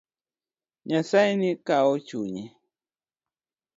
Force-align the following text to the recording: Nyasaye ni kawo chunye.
Nyasaye 0.87 1.31
ni 1.39 1.49
kawo 1.67 1.93
chunye. 2.07 2.43